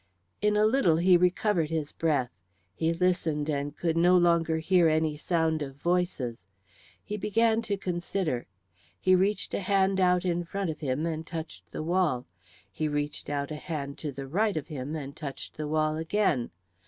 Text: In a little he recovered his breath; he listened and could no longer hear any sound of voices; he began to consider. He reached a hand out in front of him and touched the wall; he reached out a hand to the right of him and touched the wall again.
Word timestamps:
In 0.41 0.57
a 0.57 0.65
little 0.65 0.97
he 0.97 1.15
recovered 1.15 1.69
his 1.69 1.91
breath; 1.91 2.31
he 2.73 2.91
listened 2.91 3.47
and 3.49 3.77
could 3.77 3.95
no 3.95 4.17
longer 4.17 4.57
hear 4.57 4.89
any 4.89 5.15
sound 5.15 5.61
of 5.61 5.75
voices; 5.75 6.47
he 7.03 7.17
began 7.17 7.61
to 7.61 7.77
consider. 7.77 8.47
He 8.99 9.13
reached 9.15 9.53
a 9.53 9.59
hand 9.59 9.99
out 9.99 10.25
in 10.25 10.43
front 10.43 10.71
of 10.71 10.79
him 10.79 11.05
and 11.05 11.27
touched 11.27 11.69
the 11.71 11.83
wall; 11.83 12.25
he 12.71 12.87
reached 12.87 13.29
out 13.29 13.51
a 13.51 13.57
hand 13.57 13.99
to 13.99 14.11
the 14.11 14.25
right 14.25 14.57
of 14.57 14.69
him 14.69 14.95
and 14.95 15.15
touched 15.15 15.55
the 15.55 15.67
wall 15.67 15.97
again. 15.97 16.49